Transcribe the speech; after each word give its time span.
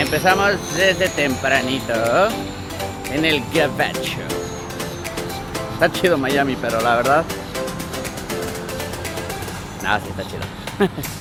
Empezamos 0.00 0.52
desde 0.76 1.10
tempranito 1.10 1.92
en 3.12 3.22
el 3.22 3.42
gabacho. 3.52 4.22
Está 5.74 5.92
chido 5.92 6.16
Miami, 6.16 6.56
pero 6.56 6.80
la 6.80 6.96
verdad. 6.96 7.24
Nada, 9.82 10.00
sí 10.00 10.06
está 10.08 10.22
chido. 10.22 11.10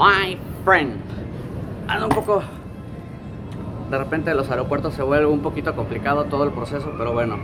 My 0.00 0.38
friend. 0.64 0.94
Ando 1.86 2.06
un 2.06 2.14
poco. 2.14 2.42
De 3.90 3.98
repente 3.98 4.32
los 4.32 4.50
aeropuertos 4.50 4.94
se 4.94 5.02
vuelve 5.02 5.26
un 5.26 5.40
poquito 5.40 5.76
complicado 5.76 6.24
todo 6.24 6.44
el 6.44 6.52
proceso, 6.52 6.94
pero 6.96 7.12
bueno. 7.12 7.36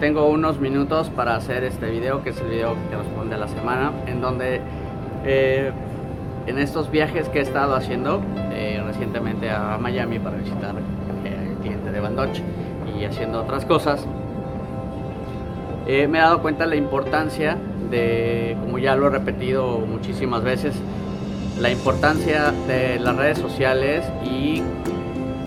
Tengo 0.00 0.26
unos 0.26 0.58
minutos 0.58 1.08
para 1.10 1.36
hacer 1.36 1.62
este 1.62 1.88
video, 1.88 2.24
que 2.24 2.30
es 2.30 2.40
el 2.40 2.48
video 2.48 2.74
que 2.90 2.96
responde 2.96 3.36
a 3.36 3.38
la 3.38 3.46
semana, 3.46 3.92
en 4.08 4.20
donde 4.20 4.60
eh, 5.24 5.70
en 6.48 6.58
estos 6.58 6.90
viajes 6.90 7.28
que 7.28 7.38
he 7.38 7.42
estado 7.42 7.76
haciendo 7.76 8.20
eh, 8.50 8.82
recientemente 8.84 9.48
a 9.50 9.78
Miami 9.80 10.18
para 10.18 10.38
visitar 10.38 10.74
eh, 11.24 11.48
al 11.48 11.62
cliente 11.62 11.92
de 11.92 12.00
Bandoch 12.00 12.36
y 12.98 13.04
haciendo 13.04 13.40
otras 13.40 13.64
cosas, 13.66 14.04
eh, 15.86 16.08
me 16.08 16.18
he 16.18 16.22
dado 16.22 16.42
cuenta 16.42 16.66
la 16.66 16.74
importancia 16.74 17.56
de, 17.88 18.56
como 18.64 18.78
ya 18.78 18.96
lo 18.96 19.06
he 19.06 19.10
repetido 19.10 19.78
muchísimas 19.78 20.42
veces, 20.42 20.74
la 21.60 21.70
importancia 21.70 22.52
de 22.66 22.98
las 22.98 23.16
redes 23.16 23.38
sociales 23.38 24.04
y 24.24 24.62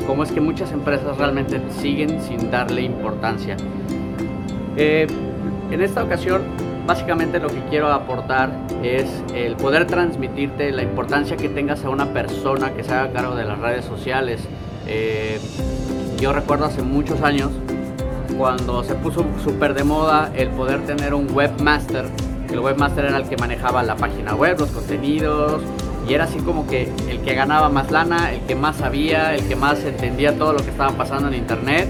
cómo 0.05 0.23
es 0.23 0.31
que 0.31 0.39
muchas 0.39 0.71
empresas 0.71 1.17
realmente 1.17 1.61
siguen 1.81 2.21
sin 2.21 2.49
darle 2.49 2.81
importancia. 2.81 3.57
Eh, 4.77 5.07
en 5.69 5.81
esta 5.81 6.03
ocasión, 6.03 6.43
básicamente 6.85 7.39
lo 7.39 7.49
que 7.49 7.61
quiero 7.69 7.91
aportar 7.91 8.51
es 8.83 9.05
el 9.35 9.55
poder 9.57 9.85
transmitirte 9.85 10.71
la 10.71 10.83
importancia 10.83 11.35
que 11.35 11.49
tengas 11.49 11.83
a 11.83 11.89
una 11.89 12.13
persona 12.13 12.73
que 12.73 12.83
se 12.83 12.93
haga 12.93 13.11
cargo 13.11 13.35
de 13.35 13.43
las 13.43 13.59
redes 13.59 13.85
sociales. 13.85 14.39
Eh, 14.87 15.39
yo 16.19 16.31
recuerdo 16.31 16.65
hace 16.65 16.81
muchos 16.81 17.21
años 17.21 17.51
cuando 18.37 18.83
se 18.83 18.95
puso 18.95 19.25
súper 19.43 19.73
de 19.73 19.83
moda 19.83 20.31
el 20.35 20.49
poder 20.49 20.85
tener 20.85 21.13
un 21.13 21.29
webmaster. 21.33 22.05
El 22.49 22.59
webmaster 22.59 23.05
era 23.05 23.17
el 23.17 23.27
que 23.27 23.35
manejaba 23.35 23.83
la 23.83 23.97
página 23.97 24.35
web, 24.35 24.57
los 24.59 24.69
contenidos, 24.69 25.61
y 26.07 26.13
era 26.13 26.23
así 26.23 26.39
como 26.39 26.67
que 26.67 26.89
el 27.09 27.19
que 27.21 27.33
ganaba 27.33 27.69
más 27.69 27.91
lana, 27.91 28.31
el 28.31 28.41
que 28.41 28.55
más 28.55 28.77
sabía, 28.77 29.35
el 29.35 29.45
que 29.47 29.55
más 29.55 29.83
entendía 29.83 30.37
todo 30.37 30.53
lo 30.53 30.59
que 30.59 30.69
estaba 30.69 30.91
pasando 30.91 31.27
en 31.27 31.35
internet. 31.35 31.89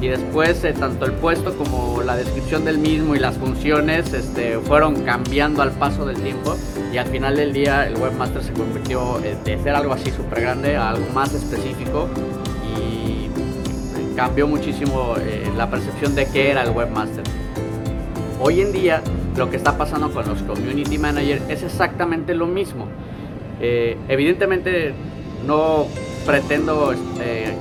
Y 0.00 0.08
después 0.08 0.62
eh, 0.64 0.74
tanto 0.74 1.06
el 1.06 1.12
puesto 1.12 1.56
como 1.56 2.02
la 2.02 2.16
descripción 2.16 2.64
del 2.64 2.78
mismo 2.78 3.14
y 3.14 3.18
las 3.18 3.36
funciones 3.36 4.12
este, 4.12 4.58
fueron 4.58 5.02
cambiando 5.04 5.62
al 5.62 5.70
paso 5.70 6.04
del 6.04 6.20
tiempo. 6.20 6.56
Y 6.92 6.98
al 6.98 7.06
final 7.06 7.36
del 7.36 7.52
día 7.52 7.86
el 7.86 7.96
webmaster 7.96 8.42
se 8.42 8.52
convirtió 8.52 9.18
eh, 9.24 9.36
de 9.44 9.62
ser 9.62 9.74
algo 9.74 9.92
así 9.92 10.10
súper 10.10 10.40
grande 10.42 10.76
a 10.76 10.90
algo 10.90 11.06
más 11.14 11.32
específico. 11.32 12.08
Y 12.76 13.30
cambió 14.16 14.48
muchísimo 14.48 15.14
eh, 15.18 15.48
la 15.56 15.70
percepción 15.70 16.14
de 16.14 16.26
qué 16.26 16.50
era 16.50 16.64
el 16.64 16.70
webmaster. 16.70 17.24
Hoy 18.40 18.60
en 18.60 18.72
día 18.72 19.00
lo 19.36 19.48
que 19.48 19.56
está 19.56 19.78
pasando 19.78 20.12
con 20.12 20.28
los 20.28 20.42
community 20.42 20.98
managers 20.98 21.42
es 21.48 21.62
exactamente 21.62 22.34
lo 22.34 22.46
mismo. 22.46 22.88
Eh, 23.66 23.96
evidentemente 24.08 24.92
no 25.46 25.86
pretendo 26.26 26.92
eh, 27.18 27.54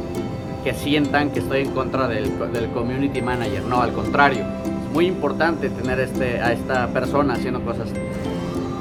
que 0.61 0.73
sientan 0.73 1.29
que 1.29 1.39
estoy 1.39 1.61
en 1.61 1.71
contra 1.71 2.09
del, 2.09 2.29
community 2.73 3.21
manager, 3.21 3.63
no, 3.63 3.81
al 3.81 3.93
contrario. 3.93 4.43
Es 4.85 4.93
muy 4.93 5.05
importante 5.05 5.69
tener 5.69 6.01
este, 6.01 6.41
a 6.41 6.51
esta 6.51 6.87
persona 6.89 7.35
haciendo 7.35 7.63
cosas. 7.63 7.89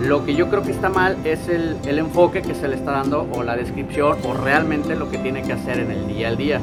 Lo 0.01 0.25
que 0.25 0.35
yo 0.35 0.51
creo 0.51 0.65
que 0.65 0.73
está 0.73 0.89
mal 0.89 1.17
es 1.25 1.49
el, 1.49 1.77
el 1.87 2.01
enfoque 2.01 2.43
que 2.43 2.57
se 2.57 2.67
le 2.67 2.75
está 2.75 2.91
dando 2.91 3.29
o 3.33 3.45
la 3.45 3.55
descripción 3.55 4.19
o 4.25 4.35
realmente 4.35 4.97
lo 4.97 5.09
que 5.09 5.19
tiene 5.19 5.43
que 5.43 5.53
hacer 5.53 5.79
en 5.79 5.93
el 5.93 6.09
día 6.09 6.27
al 6.27 6.37
día 6.37 6.61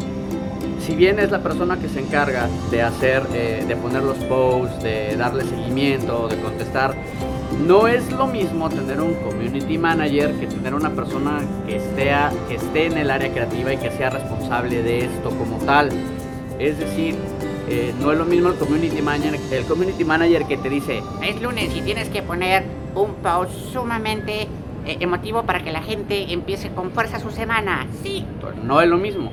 si 0.86 0.96
bien 0.96 1.19
es 1.19 1.30
la 1.30 1.40
persona 1.40 1.78
que 1.78 1.88
se 1.88 2.00
encarga 2.00 2.48
de 2.72 2.81
hacer, 2.81 3.24
eh, 3.34 3.64
de 3.68 3.75
poner 3.75 4.02
los 4.02 4.18
posts, 4.19 4.81
de 4.81 5.16
darle 5.16 5.44
seguimiento, 5.44 6.28
de 6.28 6.38
contestar, 6.38 6.96
no 7.66 7.88
es 7.88 8.12
lo 8.12 8.28
mismo 8.28 8.70
tener 8.70 9.02
un 9.02 9.14
community 9.16 9.78
manager 9.78 10.34
que 10.40 10.47
tener 10.47 10.74
una 10.74 10.90
persona 10.92 11.40
que 11.68 11.78
esté, 11.78 12.12
que 12.47 12.56
esté 12.56 12.86
en 12.88 12.97
el 12.97 13.12
área 13.12 13.31
creativa 13.31 13.74
y 13.74 13.78
que 13.78 13.92
sea 13.92 14.09
responsable 14.09 14.81
de 14.81 15.06
esto 15.06 15.30
como 15.31 15.58
tal. 15.66 15.90
Es 16.58 16.78
decir, 16.80 17.16
eh, 17.69 17.94
no 18.00 18.12
es 18.12 18.18
lo 18.18 18.25
mismo 18.25 18.50
el 18.50 18.56
community 18.56 19.02
manager, 19.02 19.40
el 19.52 19.66
community 19.66 20.03
manager 20.03 20.46
que 20.46 20.58
te 20.58 20.69
dice 20.69 21.02
es 21.24 21.42
lunes 21.42 21.75
y 21.75 21.81
tienes 21.81 22.09
que 22.09 22.22
poner 22.22 22.64
un 22.96 23.16
post 23.16 23.52
sumamente 23.72 24.48
eh, 24.86 24.98
emotivo 25.00 25.44
para 25.44 25.62
que 25.64 25.72
la 25.72 25.81
gente 25.81 26.34
empiece 26.34 26.69
con 26.69 26.92
fuerza 26.92 27.19
su 27.19 27.31
semana. 27.31 27.88
Sí. 28.03 28.25
No 28.64 28.81
es 28.81 28.90
lo 28.90 28.98
mismo 28.98 29.31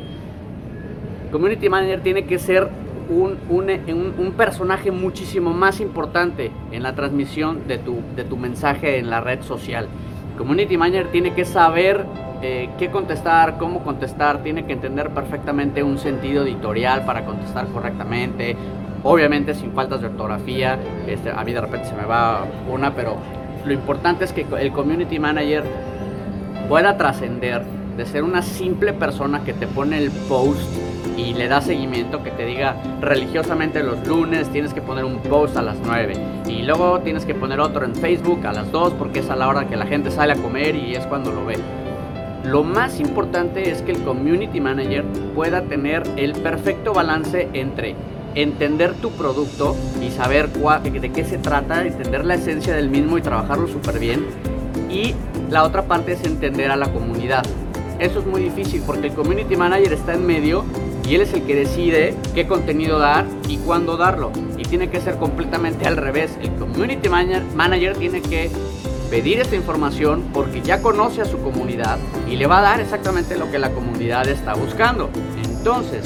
community 1.31 1.69
manager 1.69 2.01
tiene 2.01 2.25
que 2.25 2.39
ser 2.39 2.69
un, 3.09 3.39
un, 3.49 4.15
un, 4.19 4.33
personaje 4.33 4.91
muchísimo 4.91 5.53
más 5.53 5.81
importante 5.81 6.51
en 6.73 6.83
la 6.83 6.95
transmisión 6.95 7.67
de 7.69 7.79
tu, 7.79 8.01
de 8.15 8.25
tu 8.25 8.37
mensaje 8.37 8.99
en 8.99 9.11
la 9.11 9.21
red 9.21 9.43
social. 9.43 9.89
Community 10.37 10.77
manager 10.77 11.11
tiene 11.11 11.33
que 11.33 11.45
saber 11.45 12.05
eh, 12.43 12.69
qué 12.79 12.91
contestar, 12.91 13.57
cómo 13.59 13.83
contestar, 13.83 14.43
tiene 14.43 14.67
que 14.67 14.75
entender 14.75 15.11
perfectamente 15.11 15.83
un 15.83 15.99
sentido 15.99 16.45
editorial 16.45 17.05
para 17.05 17.25
contestar 17.25 17.67
correctamente. 17.69 18.57
Obviamente 19.03 19.55
sin 19.55 19.73
faltas 19.73 20.01
de 20.01 20.09
ortografía, 20.09 20.79
este, 21.07 21.31
a 21.31 21.43
mí 21.45 21.53
de 21.53 21.61
repente 21.61 21.89
se 21.89 21.95
me 21.95 22.05
va 22.05 22.45
una, 22.71 22.95
pero 22.95 23.17
lo 23.65 23.73
importante 23.73 24.25
es 24.25 24.33
que 24.33 24.47
el 24.61 24.73
community 24.73 25.19
manager 25.19 25.65
pueda 26.69 26.97
trascender 26.97 27.63
de 27.97 28.05
ser 28.05 28.25
una 28.25 28.43
simple 28.43 28.93
persona 28.93 29.45
que 29.45 29.55
te 29.55 29.67
pone 29.67 29.99
el 29.99 30.11
post 30.29 30.71
y 31.17 31.35
le 31.35 31.49
da 31.49 31.61
seguimiento, 31.61 32.23
que 32.23 32.31
te 32.31 32.45
diga 32.45 32.77
religiosamente 33.01 33.83
los 33.83 34.07
lunes 34.07 34.49
tienes 34.51 34.75
que 34.75 34.83
poner 34.83 35.05
un 35.05 35.19
post 35.19 35.57
a 35.57 35.63
las 35.63 35.77
9 35.85 36.15
y 36.47 36.63
luego 36.63 37.01
tienes 37.01 37.25
que 37.25 37.35
poner 37.35 37.61
otro 37.61 37.85
en 37.85 37.95
Facebook 37.95 38.47
a 38.47 38.53
las 38.53 38.71
2 38.71 38.95
porque 38.95 39.21
es 39.21 39.31
a 39.31 39.37
la 39.37 39.49
hora 39.49 39.67
que 39.67 39.77
la 39.77 39.87
gente 39.87 40.11
sale 40.11 40.35
a 40.35 40.37
comer 40.37 40.77
y 40.77 40.95
es 40.95 41.07
cuando 41.07 41.33
lo 41.33 41.45
ve. 41.45 41.57
Lo 42.45 42.63
más 42.63 43.01
importante 43.01 43.71
es 43.71 43.83
que 43.83 43.93
el 43.93 44.03
community 44.03 44.61
manager 44.61 45.05
pueda 45.35 45.63
tener 45.63 46.03
el 46.17 46.33
perfecto 46.33 46.93
balance 46.93 47.49
entre 47.55 47.97
entender 48.37 48.93
tu 48.95 49.11
producto 49.13 49.75
y 50.01 50.11
saber 50.11 50.51
de 50.51 51.11
qué 51.11 51.25
se 51.25 51.39
trata, 51.39 51.85
entender 51.85 52.25
la 52.25 52.35
esencia 52.35 52.75
del 52.75 52.89
mismo 52.89 53.19
y 53.19 53.23
trabajarlo 53.23 53.67
súper 53.67 53.99
bien. 53.99 54.27
Y 54.91 55.15
la 55.51 55.65
otra 55.65 55.83
parte 55.87 56.13
es 56.13 56.25
entender 56.25 56.71
a 56.71 56.77
la 56.77 56.93
comunidad. 56.93 57.45
Eso 57.99 58.21
es 58.21 58.27
muy 58.27 58.43
difícil 58.43 58.83
porque 58.87 59.09
el 59.09 59.15
community 59.15 59.57
manager 59.57 59.95
está 59.95 60.15
en 60.15 60.27
medio 60.27 60.65
y 61.07 61.15
él 61.15 61.21
es 61.21 61.33
el 61.33 61.43
que 61.43 61.55
decide 61.55 62.15
qué 62.35 62.47
contenido 62.47 62.99
dar 62.99 63.27
y 63.49 63.59
cuándo 63.59 63.97
darlo. 63.97 64.33
Y 64.59 64.65
tiene 64.65 64.91
que 64.91 65.01
ser 65.01 65.17
completamente 65.17 65.87
al 65.87 65.97
revés. 65.97 66.37
El 66.43 66.51
community 66.55 67.09
manager 67.09 67.97
tiene 67.97 68.21
que 68.23 68.51
pedir 69.09 69.39
esta 69.39 69.55
información 69.55 70.25
porque 70.33 70.63
ya 70.63 70.83
conoce 70.83 71.23
a 71.23 71.25
su 71.25 71.39
comunidad 71.39 71.99
y 72.29 72.35
le 72.35 72.47
va 72.47 72.59
a 72.59 72.63
dar 72.63 72.81
exactamente 72.81 73.39
lo 73.39 73.51
que 73.53 73.59
la 73.59 73.71
comunidad 73.71 74.29
está 74.29 74.55
buscando. 74.55 75.09
Entonces, 75.45 76.03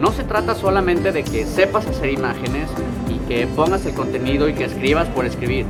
no 0.00 0.12
se 0.12 0.24
trata 0.24 0.54
solamente 0.54 1.12
de 1.12 1.24
que 1.24 1.44
sepas 1.44 1.86
hacer 1.86 2.10
imágenes 2.10 2.70
y 3.10 3.18
que 3.28 3.46
pongas 3.46 3.84
el 3.84 3.92
contenido 3.92 4.48
y 4.48 4.54
que 4.54 4.64
escribas 4.64 5.08
por 5.08 5.26
escribir. 5.26 5.66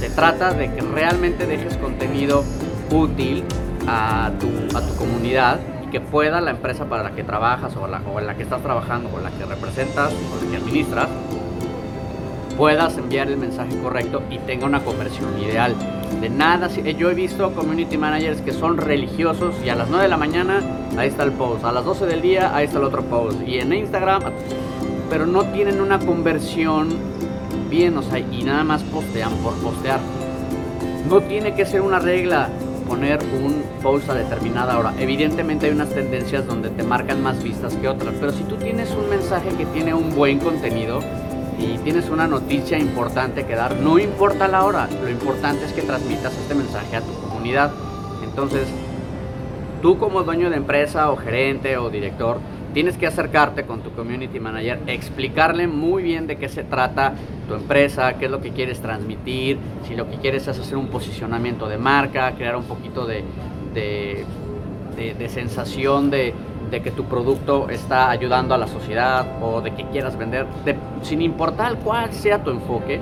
Se 0.00 0.08
trata 0.08 0.54
de 0.54 0.72
que 0.72 0.80
realmente 0.80 1.46
dejes 1.46 1.76
contenido 1.76 2.44
útil 2.90 3.44
a 3.86 4.30
tu, 4.40 4.76
a 4.76 4.80
tu 4.80 4.94
comunidad 4.96 5.60
que 5.92 6.00
pueda 6.00 6.40
la 6.40 6.52
empresa 6.52 6.86
para 6.86 7.02
la 7.02 7.10
que 7.10 7.22
trabajas 7.22 7.76
o, 7.76 7.86
la, 7.86 8.00
o 8.00 8.18
en 8.18 8.26
la 8.26 8.34
que 8.34 8.44
estás 8.44 8.62
trabajando 8.62 9.10
o 9.14 9.20
la 9.20 9.30
que 9.30 9.44
representas 9.44 10.10
o 10.10 10.42
la 10.42 10.50
que 10.50 10.56
administras 10.56 11.08
puedas 12.56 12.96
enviar 12.96 13.28
el 13.28 13.36
mensaje 13.36 13.76
correcto 13.78 14.22
y 14.30 14.38
tenga 14.38 14.64
una 14.64 14.80
conversión 14.80 15.38
ideal. 15.38 15.74
De 16.20 16.30
nada, 16.30 16.68
yo 16.68 17.10
he 17.10 17.14
visto 17.14 17.52
community 17.52 17.98
managers 17.98 18.40
que 18.40 18.52
son 18.52 18.78
religiosos 18.78 19.54
y 19.64 19.68
a 19.68 19.74
las 19.74 19.88
9 19.88 20.04
de 20.04 20.08
la 20.08 20.16
mañana 20.16 20.60
ahí 20.96 21.08
está 21.08 21.24
el 21.24 21.32
post, 21.32 21.64
a 21.64 21.72
las 21.72 21.84
12 21.84 22.06
del 22.06 22.22
día 22.22 22.56
ahí 22.56 22.64
está 22.64 22.78
el 22.78 22.84
otro 22.84 23.02
post 23.02 23.46
y 23.46 23.58
en 23.58 23.72
Instagram, 23.72 24.22
pero 25.10 25.26
no 25.26 25.44
tienen 25.46 25.80
una 25.80 25.98
conversión 25.98 26.88
bien, 27.68 27.98
o 27.98 28.02
sea, 28.02 28.18
y 28.18 28.42
nada 28.44 28.64
más 28.64 28.82
postean 28.82 29.32
por 29.42 29.54
postear. 29.56 30.00
No 31.08 31.20
tiene 31.20 31.54
que 31.54 31.66
ser 31.66 31.82
una 31.82 31.98
regla 31.98 32.48
poner 32.82 33.18
un 33.42 33.62
post 33.82 34.08
a 34.10 34.14
determinada 34.14 34.78
hora. 34.78 34.94
Evidentemente 34.98 35.66
hay 35.66 35.72
unas 35.72 35.90
tendencias 35.90 36.46
donde 36.46 36.70
te 36.70 36.82
marcan 36.82 37.22
más 37.22 37.42
vistas 37.42 37.74
que 37.76 37.88
otras, 37.88 38.14
pero 38.20 38.32
si 38.32 38.42
tú 38.44 38.56
tienes 38.56 38.90
un 38.90 39.08
mensaje 39.08 39.48
que 39.56 39.66
tiene 39.66 39.94
un 39.94 40.14
buen 40.14 40.38
contenido 40.38 41.00
y 41.58 41.78
tienes 41.78 42.08
una 42.10 42.26
noticia 42.26 42.78
importante 42.78 43.44
que 43.46 43.54
dar, 43.54 43.76
no 43.76 43.98
importa 43.98 44.48
la 44.48 44.64
hora, 44.64 44.88
lo 45.02 45.08
importante 45.08 45.64
es 45.64 45.72
que 45.72 45.82
transmitas 45.82 46.36
este 46.36 46.54
mensaje 46.54 46.96
a 46.96 47.00
tu 47.00 47.12
comunidad. 47.20 47.72
Entonces, 48.24 48.66
tú 49.80 49.98
como 49.98 50.22
dueño 50.22 50.50
de 50.50 50.56
empresa 50.56 51.10
o 51.10 51.16
gerente 51.16 51.76
o 51.76 51.90
director, 51.90 52.38
tienes 52.72 52.96
que 52.96 53.06
acercarte 53.06 53.64
con 53.64 53.80
tu 53.80 53.90
community 53.92 54.40
manager, 54.40 54.80
explicarle 54.86 55.66
muy 55.66 56.02
bien 56.02 56.26
de 56.26 56.36
qué 56.36 56.48
se 56.48 56.64
trata 56.64 57.14
tu 57.48 57.54
empresa, 57.54 58.14
qué 58.14 58.26
es 58.26 58.30
lo 58.30 58.40
que 58.40 58.50
quieres 58.50 58.80
transmitir, 58.80 59.58
si 59.86 59.94
lo 59.94 60.08
que 60.08 60.16
quieres 60.16 60.48
es 60.48 60.58
hacer 60.58 60.76
un 60.76 60.88
posicionamiento 60.88 61.68
de 61.68 61.78
marca, 61.78 62.32
crear 62.32 62.56
un 62.56 62.64
poquito 62.64 63.06
de, 63.06 63.24
de, 63.74 65.28
sensación 65.28 66.10
de, 66.10 66.34
que 66.70 66.90
tu 66.90 67.04
producto 67.04 67.68
está 67.68 68.10
ayudando 68.10 68.54
a 68.54 68.58
la 68.58 68.66
sociedad 68.66 69.26
o 69.42 69.60
de 69.60 69.72
que 69.72 69.84
quieras 69.84 70.16
vender, 70.16 70.46
sin 71.02 71.20
importar 71.20 71.76
cuál 71.76 72.12
sea 72.12 72.42
tu 72.42 72.50
enfoque. 72.50 73.00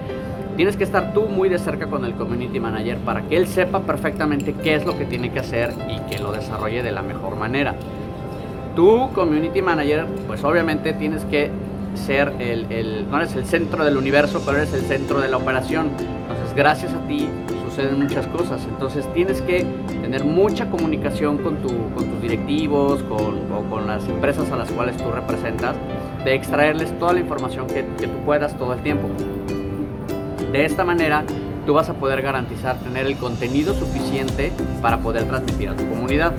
Tienes 0.56 0.76
que 0.76 0.84
estar 0.84 1.14
tú 1.14 1.22
muy 1.22 1.48
de 1.48 1.58
cerca 1.58 1.86
con 1.86 2.04
el 2.04 2.14
community 2.14 2.58
manager 2.58 2.98
para 2.98 3.22
que 3.22 3.36
él 3.36 3.46
sepa 3.46 3.80
perfectamente 3.80 4.54
qué 4.54 4.74
es 4.74 4.84
lo 4.84 4.98
que 4.98 5.04
tiene 5.04 5.30
que 5.30 5.38
hacer 5.38 5.72
y 5.88 6.00
que 6.10 6.18
lo 6.18 6.32
desarrolle 6.32 6.82
de 6.82 6.92
la 6.92 7.02
mejor 7.02 7.36
manera. 7.36 7.76
Tu 8.74 9.10
community 9.12 9.62
manager, 9.62 10.06
pues 10.26 10.42
obviamente 10.44 10.92
tienes 10.92 11.24
que 11.24 11.50
ser 11.94 12.32
el, 12.38 13.06
no 13.10 13.16
eres 13.18 13.34
el 13.34 13.44
centro 13.44 13.84
del 13.84 13.96
universo, 13.96 14.42
pero 14.44 14.58
eres 14.58 14.72
el 14.72 14.82
centro 14.82 15.20
de 15.20 15.28
la 15.28 15.36
operación. 15.36 15.90
Entonces, 15.98 16.54
gracias 16.54 16.92
a 16.92 17.00
ti 17.08 17.28
suceden 17.68 18.00
muchas 18.00 18.26
cosas. 18.28 18.60
Entonces, 18.68 19.06
tienes 19.12 19.42
que 19.42 19.66
tener 20.02 20.24
mucha 20.24 20.70
comunicación 20.70 21.38
con, 21.38 21.56
tu, 21.56 21.68
con 21.94 22.06
tus 22.08 22.22
directivos, 22.22 23.02
con, 23.04 23.52
o 23.52 23.68
con 23.68 23.86
las 23.86 24.08
empresas 24.08 24.50
a 24.50 24.56
las 24.56 24.70
cuales 24.70 24.96
tú 24.96 25.10
representas, 25.10 25.76
de 26.24 26.34
extraerles 26.34 26.96
toda 26.98 27.12
la 27.12 27.20
información 27.20 27.66
que 27.66 27.82
tú 27.82 28.24
puedas 28.24 28.56
todo 28.56 28.72
el 28.74 28.80
tiempo. 28.82 29.08
De 30.52 30.64
esta 30.64 30.84
manera, 30.84 31.24
tú 31.66 31.74
vas 31.74 31.88
a 31.88 31.94
poder 31.94 32.22
garantizar 32.22 32.76
tener 32.80 33.06
el 33.06 33.16
contenido 33.16 33.74
suficiente 33.74 34.52
para 34.82 34.98
poder 34.98 35.24
transmitir 35.24 35.68
a 35.68 35.76
tu 35.76 35.88
comunidad. 35.88 36.32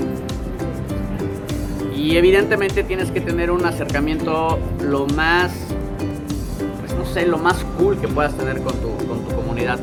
Y 2.02 2.18
evidentemente 2.18 2.84
tienes 2.84 3.12
que 3.12 3.22
tener 3.22 3.52
un 3.52 3.64
acercamiento 3.64 4.58
lo 4.84 5.06
más, 5.06 5.52
pues 6.80 6.96
no 6.96 7.06
sé, 7.06 7.28
lo 7.28 7.38
más 7.38 7.64
cool 7.78 8.00
que 8.02 8.08
puedas 8.08 8.36
tener 8.36 8.60
con 8.62 8.74
tu, 8.78 8.90
con 9.06 9.24
tu 9.24 9.36
comunidad. 9.36 9.80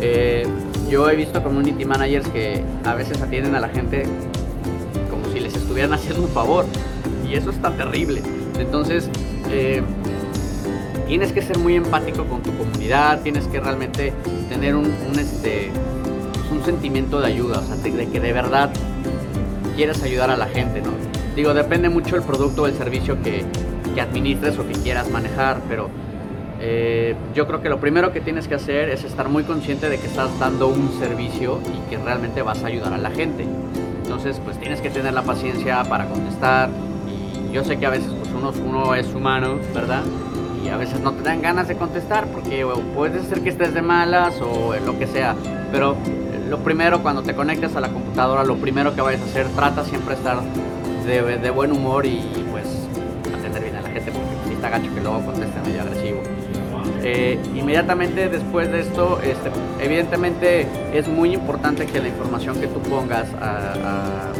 Eh, 0.00 0.46
yo 0.88 1.10
he 1.10 1.16
visto 1.16 1.42
community 1.42 1.84
managers 1.84 2.28
que 2.28 2.62
a 2.84 2.94
veces 2.94 3.20
atienden 3.20 3.56
a 3.56 3.60
la 3.60 3.68
gente 3.68 4.04
como 5.10 5.26
si 5.32 5.40
les 5.40 5.56
estuvieran 5.56 5.92
haciendo 5.94 6.22
un 6.22 6.28
favor. 6.28 6.66
Y 7.28 7.34
eso 7.34 7.50
está 7.50 7.72
terrible. 7.72 8.22
Entonces, 8.60 9.10
eh, 9.50 9.82
tienes 11.08 11.32
que 11.32 11.42
ser 11.42 11.58
muy 11.58 11.74
empático 11.74 12.26
con 12.26 12.44
tu 12.44 12.56
comunidad, 12.56 13.22
tienes 13.22 13.48
que 13.48 13.58
realmente 13.58 14.12
tener 14.48 14.76
un, 14.76 14.86
este, 15.18 15.72
pues 16.32 16.48
un 16.52 16.64
sentimiento 16.64 17.20
de 17.20 17.26
ayuda, 17.26 17.58
o 17.58 17.62
sea, 17.64 17.74
de 17.74 18.06
que 18.06 18.20
de 18.20 18.32
verdad 18.32 18.70
quieres 19.74 20.00
ayudar 20.04 20.30
a 20.30 20.36
la 20.36 20.46
gente, 20.46 20.80
¿no? 20.80 20.95
Digo, 21.36 21.52
depende 21.52 21.90
mucho 21.90 22.16
el 22.16 22.22
producto 22.22 22.62
o 22.62 22.66
el 22.66 22.72
servicio 22.72 23.22
que, 23.22 23.44
administres 24.00 24.58
o 24.58 24.66
que 24.66 24.72
quieras 24.72 25.10
manejar, 25.10 25.60
pero 25.68 25.90
eh, 26.60 27.14
yo 27.34 27.46
creo 27.46 27.60
que 27.60 27.68
lo 27.68 27.78
primero 27.78 28.10
que 28.10 28.22
tienes 28.22 28.48
que 28.48 28.54
hacer 28.54 28.88
es 28.88 29.04
estar 29.04 29.28
muy 29.28 29.44
consciente 29.44 29.90
de 29.90 29.98
que 29.98 30.06
estás 30.06 30.38
dando 30.38 30.68
un 30.68 30.98
servicio 30.98 31.60
y 31.74 31.90
que 31.90 31.98
realmente 31.98 32.40
vas 32.40 32.64
a 32.64 32.68
ayudar 32.68 32.94
a 32.94 32.98
la 32.98 33.10
gente. 33.10 33.46
Entonces, 34.02 34.40
pues 34.42 34.58
tienes 34.58 34.80
que 34.80 34.88
tener 34.88 35.12
la 35.12 35.22
paciencia 35.22 35.84
para 35.84 36.06
contestar. 36.06 36.70
Y 37.06 37.52
yo 37.52 37.64
sé 37.64 37.78
que 37.78 37.84
a 37.84 37.90
veces 37.90 38.10
pues, 38.12 38.56
uno, 38.58 38.94
es 38.94 39.14
humano, 39.14 39.58
¿verdad? 39.74 40.04
Y 40.64 40.68
a 40.68 40.78
veces 40.78 41.00
no 41.00 41.12
te 41.12 41.22
dan 41.22 41.42
ganas 41.42 41.68
de 41.68 41.76
contestar 41.76 42.26
porque 42.28 42.66
puede 42.94 43.22
ser 43.24 43.42
que 43.42 43.50
estés 43.50 43.74
de 43.74 43.82
malas 43.82 44.40
o 44.40 44.74
lo 44.84 44.98
que 44.98 45.06
sea. 45.06 45.34
Pero 45.70 45.96
lo 46.48 46.58
primero, 46.60 47.02
cuando 47.02 47.22
te 47.22 47.34
conectes 47.34 47.76
a 47.76 47.80
la 47.80 47.88
computadora, 47.88 48.42
lo 48.42 48.56
primero 48.56 48.94
que 48.94 49.02
vayas 49.02 49.20
a 49.20 49.24
hacer, 49.24 49.46
trata 49.48 49.84
siempre 49.84 50.14
de 50.14 50.20
estar 50.20 50.38
de, 51.06 51.50
buen 51.50 51.72
humor 51.72 52.04
y, 52.04 52.20
pues 52.50 52.64
atender 53.38 53.62
bien 53.62 53.76
a 53.76 53.82
la 53.82 53.90
gente 53.90 54.10
porque 54.10 54.28
si 54.48 54.54
está 54.54 54.70
gacho 54.70 54.92
que 54.94 55.00
luego 55.00 55.24
conteste 55.24 55.60
medio 55.60 55.82
agresivo. 55.82 56.22
Eh, 57.02 57.38
inmediatamente 57.54 58.28
después 58.28 58.70
de 58.72 58.80
esto, 58.80 59.20
este, 59.22 59.50
evidentemente 59.80 60.66
es 60.92 61.06
muy 61.06 61.32
importante 61.34 61.86
que 61.86 62.00
la 62.00 62.08
información 62.08 62.60
que 62.60 62.66
tú 62.66 62.80
pongas, 62.80 63.28
a, 63.40 64.32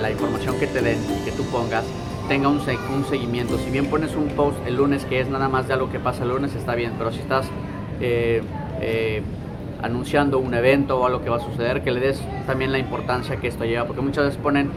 la 0.00 0.10
información 0.10 0.58
que 0.58 0.66
te 0.66 0.80
den 0.80 0.98
que 1.24 1.32
tú 1.32 1.44
pongas, 1.44 1.84
tenga 2.28 2.48
un, 2.48 2.60
un, 2.94 3.04
seguimiento. 3.10 3.58
Si 3.58 3.70
bien 3.70 3.86
pones 3.86 4.14
un 4.14 4.28
post 4.28 4.56
el 4.66 4.76
lunes 4.76 5.04
que 5.04 5.20
es 5.20 5.28
nada 5.28 5.48
más 5.48 5.68
de 5.68 5.74
algo 5.74 5.90
que 5.90 5.98
pasa 5.98 6.22
el 6.22 6.30
lunes, 6.30 6.54
está 6.54 6.74
bien, 6.74 6.92
pero 6.96 7.12
si 7.12 7.18
estás 7.18 7.46
eh, 8.00 8.40
eh, 8.80 9.22
anunciando 9.82 10.38
un 10.38 10.54
evento 10.54 11.00
o 11.00 11.06
algo 11.06 11.22
que 11.22 11.28
va 11.28 11.36
a 11.36 11.40
suceder, 11.40 11.82
que 11.82 11.90
le 11.90 12.00
des 12.00 12.20
también 12.46 12.72
la 12.72 12.78
importancia 12.78 13.36
que 13.36 13.48
esto 13.48 13.64
lleva, 13.64 13.84
porque 13.84 14.00
muchas 14.00 14.24
veces 14.24 14.40
ponen 14.40 14.70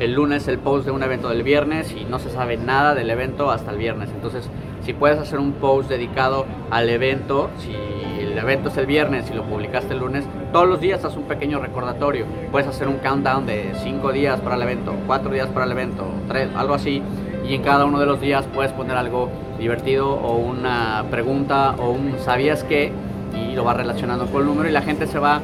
el 0.00 0.14
lunes 0.14 0.48
el 0.48 0.58
post 0.58 0.84
de 0.84 0.90
un 0.90 1.02
evento 1.02 1.28
del 1.28 1.42
viernes 1.42 1.92
y 1.92 2.04
no 2.04 2.18
se 2.18 2.30
sabe 2.30 2.56
nada 2.56 2.94
del 2.94 3.10
evento 3.10 3.50
hasta 3.50 3.70
el 3.70 3.78
viernes. 3.78 4.10
Entonces, 4.10 4.48
si 4.84 4.92
puedes 4.92 5.18
hacer 5.18 5.38
un 5.38 5.52
post 5.52 5.88
dedicado 5.88 6.46
al 6.70 6.88
evento, 6.88 7.50
si 7.58 7.74
el 8.20 8.36
evento 8.36 8.68
es 8.68 8.76
el 8.76 8.86
viernes 8.86 9.30
y 9.30 9.34
lo 9.34 9.44
publicaste 9.44 9.94
el 9.94 10.00
lunes, 10.00 10.24
todos 10.52 10.68
los 10.68 10.80
días 10.80 11.04
haz 11.04 11.16
un 11.16 11.24
pequeño 11.24 11.58
recordatorio. 11.60 12.26
Puedes 12.50 12.68
hacer 12.68 12.88
un 12.88 12.98
countdown 12.98 13.46
de 13.46 13.72
5 13.82 14.12
días 14.12 14.40
para 14.40 14.56
el 14.56 14.62
evento, 14.62 14.94
4 15.06 15.30
días 15.32 15.48
para 15.48 15.66
el 15.66 15.72
evento, 15.72 16.04
3, 16.28 16.50
algo 16.56 16.74
así. 16.74 17.02
Y 17.48 17.54
en 17.54 17.62
cada 17.62 17.84
uno 17.84 18.00
de 18.00 18.06
los 18.06 18.20
días 18.20 18.46
puedes 18.54 18.72
poner 18.72 18.96
algo 18.96 19.30
divertido 19.58 20.10
o 20.10 20.36
una 20.36 21.04
pregunta 21.10 21.76
o 21.78 21.90
un 21.90 22.18
sabías 22.18 22.64
qué 22.64 22.92
y 23.34 23.54
lo 23.54 23.64
vas 23.64 23.76
relacionando 23.76 24.26
con 24.26 24.42
el 24.42 24.48
número 24.48 24.68
y 24.68 24.72
la 24.72 24.82
gente 24.82 25.06
se 25.06 25.18
va 25.18 25.40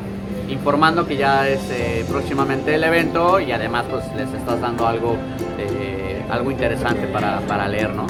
informando 0.51 1.07
que 1.07 1.17
ya 1.17 1.49
es 1.49 1.61
eh, 1.71 2.05
próximamente 2.09 2.75
el 2.75 2.85
evento 2.85 3.41
y 3.41 3.53
además 3.53 3.87
pues 3.91 4.05
les 4.17 4.33
estás 4.33 4.61
dando 4.61 4.87
algo, 4.87 5.17
eh, 5.59 6.23
algo 6.31 6.51
interesante 6.51 7.07
para, 7.07 7.41
para 7.41 7.69
leer, 7.69 7.95
¿no? 7.95 8.07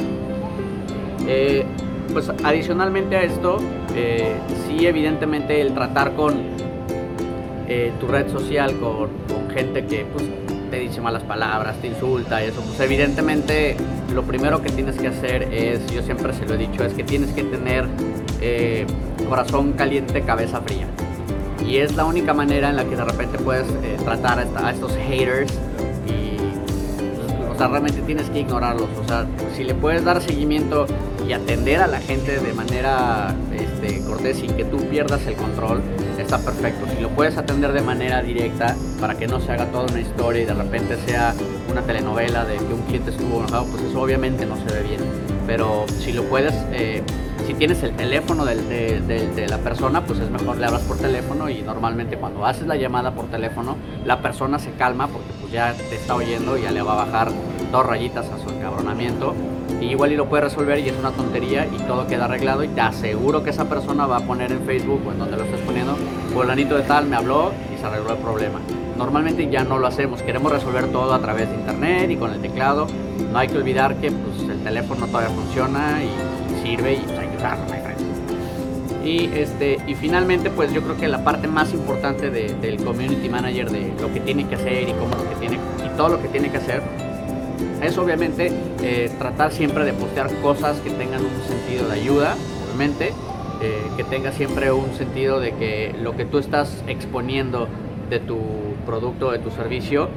Eh, 1.27 1.65
pues 2.13 2.31
adicionalmente 2.43 3.17
a 3.17 3.23
esto, 3.23 3.59
sí 4.67 4.85
evidentemente 4.85 5.61
el 5.61 5.73
tratar 5.75 6.15
con 6.15 6.59
tu 8.01 8.09
red 8.09 8.29
social, 8.33 8.73
con, 8.79 9.11
con, 9.29 9.49
gente 9.55 9.87
que 9.87 10.05
pues 10.13 10.25
te 10.73 10.81
dice 10.81 11.01
malas 11.01 11.23
palabras, 11.23 11.77
te 11.81 11.87
insulta 11.87 12.45
y 12.45 12.49
eso, 12.49 12.63
pues 12.63 12.81
evidentemente 12.81 13.77
lo 14.13 14.25
primero 14.25 14.61
que 14.61 14.71
tienes 14.71 14.97
que 14.97 15.07
hacer 15.07 15.45
es, 15.53 15.87
yo 15.93 16.03
siempre 16.03 16.33
se 16.33 16.47
lo 16.47 16.55
he 16.55 16.59
dicho, 16.59 16.85
es 16.85 16.95
que 16.95 17.05
tienes 17.05 17.31
que 17.31 17.45
tener 17.45 17.87
corazón 19.29 19.73
caliente, 19.75 20.23
cabeza 20.23 20.61
fría 20.63 20.89
y 21.67 21.77
es 21.79 21.95
la 21.97 22.05
única 22.05 22.35
manera 22.35 22.71
en 22.71 22.77
la 22.77 22.85
que 22.85 22.97
de 22.97 23.05
repente 23.05 23.39
puedes 23.39 23.69
eh, 23.69 23.97
tratar 24.05 24.39
a, 24.39 24.71
estos 24.71 24.97
haters 24.97 25.53
y 26.07 26.37
o 27.49 27.57
sea, 27.57 27.69
realmente 27.69 28.01
tienes 28.03 28.29
que 28.31 28.41
ignorarlos. 28.41 28.89
O 29.03 29.07
sea, 29.07 29.27
si 29.57 29.65
le 29.65 29.75
puedes 29.75 30.05
dar 30.05 30.21
seguimiento 30.21 30.87
y 31.27 31.33
atender 31.33 31.81
a 31.81 31.87
la 31.87 32.01
gente 32.01 32.41
de 32.41 32.53
manera 32.55 33.35
este, 33.53 34.03
cortés 34.05 34.39
sin 34.39 34.53
que 34.55 34.65
tú 34.65 34.79
pierdas 34.89 35.27
el 35.27 35.35
control, 35.35 35.83
está 36.21 36.39
perfecto. 36.39 36.87
Si 36.95 37.03
lo 37.03 37.09
puedes 37.11 37.37
atender 37.37 37.73
de 37.73 37.83
manera 37.83 38.23
directa 38.23 38.77
para 39.01 39.15
que 39.17 39.27
no 39.27 39.41
se 39.41 39.53
haga 39.53 39.67
toda 39.67 39.87
una 39.91 40.01
historia 40.01 40.43
y 40.43 40.45
de 40.45 40.55
repente 40.55 40.97
sea 41.07 41.35
una 41.71 41.83
telenovela 41.83 42.45
de 42.45 42.57
que 42.57 42.75
un 42.75 42.83
cliente 42.83 43.11
estuvo 43.11 43.39
enojado, 43.39 43.67
pues 43.67 43.83
eso 43.83 44.01
obviamente 44.01 44.47
no 44.47 44.57
se 44.57 44.65
ve 44.65 44.83
bien. 44.83 45.01
Pero 45.47 45.87
si 45.99 46.13
lo 46.13 46.25
puedes... 46.25 46.55
Eh, 46.73 47.03
si 47.51 47.55
tienes 47.55 47.83
el 47.83 47.97
teléfono 47.97 48.45
de, 48.45 49.47
la 49.49 49.59
persona, 49.59 50.05
pues 50.05 50.21
es 50.21 50.31
mejor 50.31 50.59
le 50.59 50.67
hablas 50.67 50.83
por 50.83 50.99
teléfono 50.99 51.51
y 51.51 51.63
normalmente 51.63 52.17
cuando 52.17 52.47
haces 52.47 52.65
la 52.65 52.77
llamada 52.77 53.11
por 53.11 53.27
teléfono, 53.27 53.77
la 54.05 54.23
persona 54.23 54.61
se 54.61 54.71
calma 54.75 55.09
porque 55.09 55.33
pues 55.41 55.53
ya 55.53 55.73
te 55.73 55.97
está 55.97 56.15
oyendo 56.15 56.57
y 56.57 56.63
ya 56.63 56.71
le 56.71 56.81
va 56.81 56.93
a 56.93 57.07
bajar 57.07 57.33
dos 57.73 57.85
rayitas 57.85 58.27
a 58.29 58.39
su 58.39 58.51
encabronamiento. 58.51 59.35
Y 59.81 59.87
igual 59.87 60.13
y 60.13 60.17
lo 60.17 60.29
puede 60.29 60.45
resolver 60.45 60.79
y 60.79 60.91
es 60.91 60.97
una 60.97 61.11
tontería 61.11 61.67
y 61.67 61.79
todo 61.89 62.07
queda 62.07 62.27
arreglado 62.27 62.63
y 62.63 62.69
te 62.69 62.83
aseguro 62.83 63.43
que 63.43 63.51
esa 63.51 63.69
persona 63.69 64.07
va 64.07 64.19
a 64.19 64.21
poner 64.21 64.53
en 64.53 64.61
Facebook 64.61 65.03
o 65.05 65.11
en 65.11 65.19
donde 65.19 65.37
lo 65.37 65.43
estés 65.43 65.61
poniendo, 65.63 65.97
fulanito 66.33 66.77
de 66.77 66.83
tal 66.83 67.07
me 67.09 67.17
habló 67.17 67.51
y 67.75 67.81
se 67.81 67.85
arregló 67.85 68.13
el 68.13 68.19
problema. 68.19 68.61
Normalmente 68.97 69.51
ya 69.51 69.65
no 69.65 69.81
lo 69.81 69.89
hacemos, 69.89 70.23
queremos 70.23 70.53
resolver 70.53 70.87
todo 70.93 71.13
a 71.15 71.19
través 71.19 71.49
de 71.49 71.57
internet 71.57 72.11
y 72.13 72.17
con 72.17 72.31
el 72.31 72.41
teclado. 72.41 72.87
No 73.33 73.39
hay 73.39 73.49
que 73.49 73.57
olvidar 73.57 73.97
que 73.97 74.13
pues, 74.13 74.49
el 74.49 74.63
teléfono 74.63 75.09
todavía 75.09 75.31
funciona 75.31 76.01
y 76.05 76.63
sirve 76.63 76.95
y 76.95 77.30
Y, 79.05 79.31
este, 79.35 79.79
y 79.87 79.95
finalmente, 79.95 80.51
pues 80.51 80.73
yo 80.73 80.83
creo 80.83 80.97
que 80.97 81.09
la 81.09 81.25
parte 81.25 81.49
más 81.49 81.73
importante 81.73 82.31
de- 82.31 82.55
del 82.61 82.77
community 82.85 83.29
manager, 83.29 83.71
de 83.71 83.93
lo 84.01 84.13
que 84.13 84.21
tiene 84.21 84.47
que 84.47 84.57
hacer 84.57 84.89
y 84.89 84.93
cómo 84.93 85.15
lo 85.17 85.29
que 85.31 85.37
tiene, 85.41 85.57
y 85.57 85.97
todo 85.97 86.11
lo 86.11 86.23
que 86.23 86.29
tiene 86.29 86.51
que 86.51 86.59
hacer, 86.59 86.83
es 87.83 87.97
obviamente 87.97 88.53
eh, 88.83 89.11
tratar 89.19 89.53
siempre 89.53 89.85
de 89.85 89.93
postear 89.95 90.31
cosas 90.43 90.79
que 90.81 90.91
tengan 90.91 91.21
un 91.25 91.43
sentido 91.49 91.89
de 91.89 91.95
ayuda, 91.95 92.35
obviamente, 92.67 93.13
eh, 93.63 93.83
que 93.97 94.05
tenga 94.05 94.33
siempre 94.33 94.71
un 94.71 94.95
sentido 94.97 95.41
de 95.41 95.53
que 95.53 95.95
lo 96.03 96.15
que 96.17 96.25
tú 96.27 96.39
estás 96.39 96.83
exponiendo 96.87 97.69
de 98.11 98.21
tu 98.21 98.39
producto, 98.87 99.31
de 99.33 99.39
tu 99.39 99.51
servicio, 99.51 100.09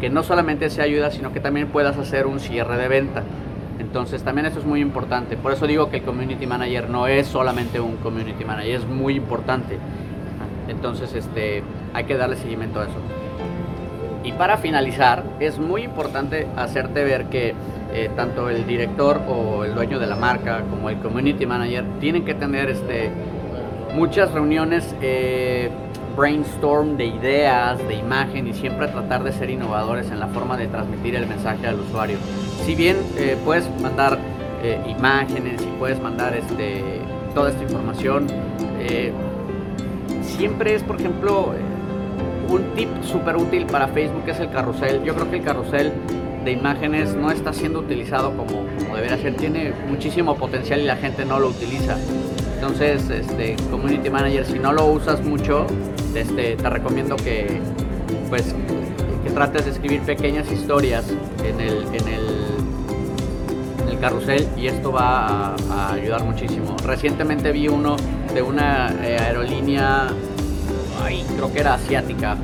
que 0.00 0.08
no 0.10 0.22
solamente 0.22 0.70
sea 0.70 0.84
ayuda, 0.84 1.10
sino 1.10 1.32
que 1.32 1.40
también 1.40 1.68
puedas 1.68 1.96
hacer 1.98 2.26
un 2.26 2.40
cierre 2.40 2.76
de 2.76 2.88
venta. 2.88 3.22
Entonces 3.80 4.22
también 4.22 4.46
eso 4.46 4.58
es 4.58 4.66
muy 4.66 4.80
importante. 4.80 5.38
Por 5.38 5.52
eso 5.52 5.66
digo 5.66 5.90
que 5.90 5.96
el 5.96 6.02
community 6.02 6.46
manager 6.46 6.90
no 6.90 7.06
es 7.06 7.26
solamente 7.26 7.80
un 7.80 7.96
community 7.96 8.44
manager, 8.44 8.74
es 8.74 8.86
muy 8.86 9.16
importante. 9.16 9.78
Entonces 10.68 11.14
este, 11.14 11.62
hay 11.94 12.04
que 12.04 12.16
darle 12.16 12.36
seguimiento 12.36 12.80
a 12.80 12.84
eso. 12.84 12.98
Y 14.22 14.32
para 14.32 14.58
finalizar, 14.58 15.24
es 15.40 15.58
muy 15.58 15.82
importante 15.82 16.46
hacerte 16.56 17.04
ver 17.04 17.30
que 17.30 17.54
eh, 17.92 18.10
tanto 18.14 18.50
el 18.50 18.66
director 18.66 19.22
o 19.26 19.64
el 19.64 19.74
dueño 19.74 19.98
de 19.98 20.06
la 20.06 20.16
marca 20.16 20.62
como 20.68 20.90
el 20.90 20.98
community 20.98 21.46
manager 21.46 21.84
tienen 22.00 22.26
que 22.26 22.34
tener 22.34 22.68
este, 22.68 23.10
muchas 23.94 24.30
reuniones 24.30 24.94
eh, 25.00 25.70
brainstorm 26.14 26.98
de 26.98 27.06
ideas, 27.06 27.78
de 27.88 27.94
imagen 27.94 28.46
y 28.46 28.52
siempre 28.52 28.88
tratar 28.88 29.24
de 29.24 29.32
ser 29.32 29.48
innovadores 29.48 30.10
en 30.10 30.20
la 30.20 30.26
forma 30.26 30.58
de 30.58 30.66
transmitir 30.66 31.14
el 31.14 31.26
mensaje 31.26 31.66
al 31.66 31.80
usuario. 31.80 32.18
Si 32.64 32.74
bien 32.74 32.96
eh, 33.16 33.36
puedes 33.44 33.68
mandar 33.80 34.18
eh, 34.62 34.80
imágenes 34.86 35.62
y 35.62 35.78
puedes 35.78 36.00
mandar 36.00 36.34
este, 36.34 37.00
toda 37.34 37.50
esta 37.50 37.62
información, 37.62 38.26
eh, 38.78 39.12
siempre 40.22 40.74
es, 40.74 40.82
por 40.82 41.00
ejemplo, 41.00 41.54
un 42.48 42.62
tip 42.74 42.88
súper 43.02 43.36
útil 43.36 43.66
para 43.66 43.88
Facebook 43.88 44.24
es 44.26 44.40
el 44.40 44.50
carrusel. 44.50 45.02
Yo 45.04 45.14
creo 45.14 45.30
que 45.30 45.36
el 45.36 45.44
carrusel 45.44 45.92
de 46.44 46.52
imágenes 46.52 47.14
no 47.14 47.30
está 47.30 47.52
siendo 47.52 47.80
utilizado 47.80 48.36
como, 48.36 48.64
debería 48.94 49.18
ser. 49.18 49.36
Tiene 49.36 49.72
muchísimo 49.88 50.36
potencial 50.36 50.80
y 50.80 50.84
la 50.84 50.96
gente 50.96 51.24
no 51.24 51.38
lo 51.38 51.48
utiliza. 51.48 51.96
Entonces, 52.54 53.08
este, 53.08 53.56
Community 53.70 54.10
Manager, 54.10 54.44
si 54.44 54.58
no 54.58 54.72
lo 54.72 54.86
usas 54.86 55.22
mucho, 55.22 55.66
este, 56.14 56.56
te 56.56 56.70
recomiendo 56.70 57.16
que, 57.16 57.60
pues, 58.28 58.54
que 59.24 59.30
trates 59.30 59.64
de 59.64 59.70
escribir 59.70 60.00
pequeñas 60.02 60.50
historias 60.50 61.06
en 61.44 61.60
el, 61.60 61.84
en 61.94 62.08
el 62.08 62.39
carrusel 64.00 64.48
y 64.56 64.66
esto 64.66 64.90
va 64.90 65.54
a, 65.54 65.92
ayudar 65.92 66.24
muchísimo. 66.24 66.76
Recientemente 66.84 67.52
vi 67.52 67.68
uno 67.68 67.96
de 68.32 68.42
una 68.42 68.94
eh, 69.04 69.18
aerolínea, 69.18 70.08
ay, 71.02 71.24
creo 71.36 71.52
que 71.52 71.60
era 71.60 71.74
asiática, 71.74 72.36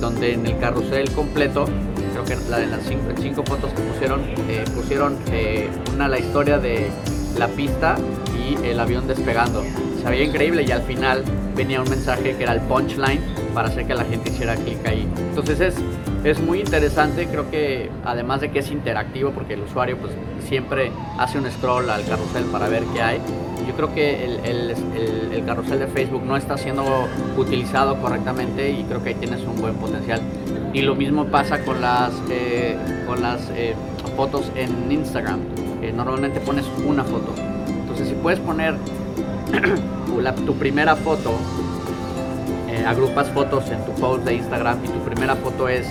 donde 0.00 0.34
en 0.34 0.46
el 0.46 0.58
carrusel 0.58 1.10
completo, 1.12 1.66
creo 2.12 2.24
que 2.24 2.50
la 2.50 2.58
de 2.58 2.66
las 2.66 2.82
cinco, 2.82 3.10
cinco 3.20 3.42
fotos 3.44 3.72
que 3.72 3.82
pusieron, 3.82 4.20
eh, 4.48 4.64
pusieron 4.74 5.16
eh, 5.32 5.68
una 5.94 6.08
la 6.08 6.18
historia 6.18 6.58
de 6.58 6.88
la 7.36 7.48
pista 7.48 7.96
y 8.36 8.66
el 8.66 8.78
avión 8.78 9.06
despegando. 9.06 9.64
Se 10.02 10.08
veía 10.08 10.24
increíble 10.24 10.62
y 10.62 10.70
al 10.70 10.82
final 10.82 11.24
venía 11.58 11.82
un 11.82 11.90
mensaje 11.90 12.36
que 12.36 12.42
era 12.44 12.52
el 12.54 12.60
punchline 12.62 13.20
para 13.52 13.66
hacer 13.68 13.84
que 13.86 13.94
la 13.94 14.04
gente 14.04 14.30
hiciera 14.30 14.54
clic 14.54 14.78
ahí. 14.86 15.06
Entonces 15.30 15.60
es, 15.60 15.74
es 16.24 16.40
muy 16.40 16.60
interesante, 16.60 17.26
creo 17.26 17.50
que 17.50 17.90
además 18.04 18.40
de 18.40 18.50
que 18.52 18.60
es 18.60 18.70
interactivo 18.70 19.32
porque 19.32 19.54
el 19.54 19.62
usuario 19.62 19.96
pues 19.98 20.12
siempre 20.48 20.92
hace 21.18 21.36
un 21.38 21.50
scroll 21.50 21.90
al 21.90 22.04
carrusel 22.06 22.44
para 22.44 22.68
ver 22.68 22.84
qué 22.94 23.02
hay. 23.02 23.18
Yo 23.66 23.74
creo 23.74 23.92
que 23.92 24.24
el, 24.24 24.32
el- 24.44 24.70
el- 24.96 25.32
el 25.34 25.44
carrusel 25.44 25.80
de 25.80 25.88
Facebook 25.88 26.22
no 26.24 26.36
está 26.36 26.56
siendo 26.56 26.84
utilizado 27.36 28.00
correctamente 28.00 28.70
y 28.70 28.84
creo 28.84 29.02
que 29.02 29.10
ahí 29.10 29.14
tienes 29.16 29.40
un 29.42 29.60
buen 29.60 29.74
potencial. 29.74 30.20
Y 30.72 30.82
lo 30.82 30.94
mismo 30.94 31.26
pasa 31.26 31.64
con 31.64 31.80
las, 31.80 32.12
eh, 32.30 32.76
con 33.06 33.20
las 33.20 33.40
eh, 33.56 33.74
fotos 34.16 34.50
en 34.54 34.90
Instagram. 34.92 35.40
Eh, 35.82 35.92
normalmente 35.94 36.38
pones 36.40 36.64
una 36.86 37.02
foto. 37.04 37.34
Entonces 37.68 38.08
si 38.08 38.14
puedes 38.14 38.38
poner 38.40 38.74
la- 40.22 40.34
tu 40.34 40.54
primera 40.54 40.96
foto, 40.96 41.32
eh, 42.68 42.84
agrupas 42.86 43.28
fotos 43.30 43.68
en 43.70 43.84
tu 43.84 43.92
post 44.00 44.24
de 44.24 44.34
Instagram 44.34 44.78
y 44.84 44.88
tu 44.88 44.98
primera 45.00 45.36
foto 45.36 45.68
es 45.68 45.86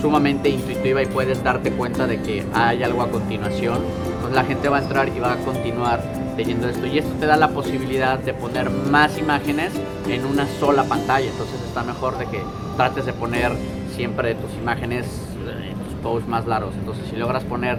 sumamente 0.00 0.48
intuitiva 0.48 1.02
y 1.02 1.06
puedes 1.06 1.42
darte 1.42 1.70
cuenta 1.72 2.06
de 2.06 2.20
que 2.20 2.44
hay 2.54 2.82
algo 2.82 3.02
a 3.02 3.10
continuación. 3.10 3.78
Entonces 4.06 4.34
la 4.34 4.44
gente 4.44 4.68
va 4.68 4.78
a 4.78 4.82
entrar 4.82 5.08
y 5.08 5.18
va 5.18 5.32
a 5.32 5.36
continuar 5.36 6.02
leyendo 6.36 6.68
esto. 6.68 6.86
Y 6.86 6.98
esto 6.98 7.10
te 7.18 7.26
da 7.26 7.36
la 7.36 7.48
posibilidad 7.48 8.18
de 8.18 8.34
poner 8.34 8.68
más 8.70 9.18
imágenes 9.18 9.72
en 10.08 10.24
una 10.26 10.46
sola 10.60 10.84
pantalla. 10.84 11.26
Entonces 11.30 11.60
está 11.66 11.82
mejor 11.82 12.18
de 12.18 12.26
que 12.26 12.40
trates 12.76 13.06
de 13.06 13.12
poner 13.14 13.52
siempre 13.94 14.34
tus 14.34 14.52
imágenes, 14.60 15.06
eh, 15.06 15.72
tus 15.88 15.94
posts 16.02 16.28
más 16.28 16.46
largos. 16.46 16.74
Entonces 16.78 17.04
si 17.08 17.16
logras 17.16 17.42
poner 17.44 17.78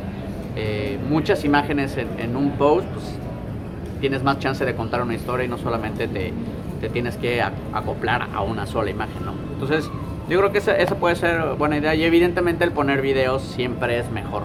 eh, 0.56 0.98
muchas 1.08 1.46
imágenes 1.46 1.96
en, 1.98 2.08
en 2.20 2.36
un 2.36 2.52
post, 2.54 2.88
pues 2.88 3.06
tienes 3.98 4.24
más 4.24 4.40
chance 4.40 4.66
de 4.66 4.76
contar 4.76 5.02
una 5.02 5.14
historia 5.14 5.46
y 5.46 5.50
no 5.50 5.58
solamente 5.58 6.08
te, 6.08 6.34
te 6.80 6.90
tienes 6.90 7.18
que 7.18 7.42
acoplar 7.42 8.28
a 8.34 8.42
una 8.42 8.66
sola 8.66 8.90
imagen, 8.90 9.26
¿no? 9.26 9.34
Entonces, 9.54 9.90
yo 10.30 10.38
creo 10.40 10.52
que 10.52 10.58
esa, 10.58 10.76
esa 10.76 10.96
puede 10.96 11.16
ser 11.16 11.56
buena 11.58 11.78
idea 11.78 11.96
y 11.96 12.04
evidentemente 12.04 12.64
el 12.64 12.72
poner 12.72 13.02
videos 13.02 13.42
siempre 13.42 14.00
es 14.00 14.10
mejor. 14.12 14.44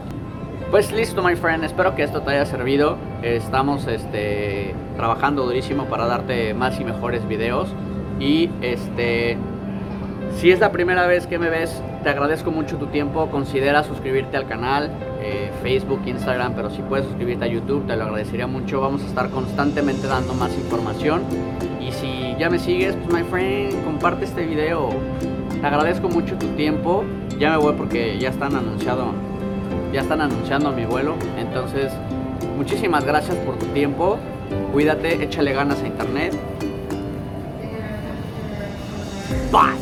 Pues 0.70 0.90
listo, 0.90 1.22
my 1.22 1.36
friend, 1.36 1.64
espero 1.64 1.94
que 1.94 2.02
esto 2.02 2.22
te 2.22 2.30
haya 2.30 2.46
servido. 2.46 2.96
Estamos 3.22 3.86
este, 3.86 4.74
trabajando 4.96 5.44
durísimo 5.44 5.84
para 5.84 6.06
darte 6.06 6.54
más 6.54 6.80
y 6.80 6.84
mejores 6.84 7.28
videos. 7.28 7.68
Y 8.18 8.48
este, 8.62 9.36
si 10.38 10.50
es 10.50 10.60
la 10.60 10.72
primera 10.72 11.06
vez 11.06 11.26
que 11.26 11.38
me 11.38 11.50
ves, 11.50 11.82
te 12.02 12.08
agradezco 12.08 12.50
mucho 12.50 12.78
tu 12.78 12.86
tiempo. 12.86 13.28
Considera 13.30 13.84
suscribirte 13.84 14.38
al 14.38 14.46
canal, 14.46 14.90
eh, 15.22 15.50
Facebook, 15.62 16.00
Instagram, 16.06 16.54
pero 16.54 16.70
si 16.70 16.82
puedes 16.82 17.06
suscribirte 17.06 17.44
a 17.44 17.48
YouTube, 17.48 17.86
te 17.86 17.96
lo 17.96 18.04
agradecería 18.04 18.46
mucho. 18.46 18.80
Vamos 18.80 19.02
a 19.02 19.06
estar 19.06 19.30
constantemente 19.30 20.06
dando 20.06 20.34
más 20.34 20.52
información. 20.54 21.22
Y 21.80 21.92
si 21.92 22.34
ya 22.38 22.50
me 22.50 22.58
sigues, 22.58 22.96
pues 22.96 23.22
my 23.22 23.28
friend, 23.30 23.84
comparte 23.84 24.24
este 24.24 24.44
video. 24.44 24.90
Te 25.60 25.66
agradezco 25.66 26.08
mucho 26.08 26.36
tu 26.36 26.48
tiempo. 26.48 27.04
Ya 27.38 27.50
me 27.52 27.56
voy 27.58 27.74
porque 27.74 28.18
ya 28.18 28.30
están 28.30 28.56
anunciado, 28.56 29.12
ya 29.92 30.00
están 30.00 30.20
anunciando 30.20 30.72
mi 30.72 30.84
vuelo. 30.84 31.14
Entonces, 31.38 31.92
muchísimas 32.56 33.04
gracias 33.04 33.36
por 33.38 33.56
tu 33.58 33.66
tiempo. 33.66 34.18
Cuídate, 34.72 35.22
échale 35.22 35.52
ganas 35.52 35.80
a 35.82 35.86
internet. 35.86 36.34
Bye. 39.52 39.81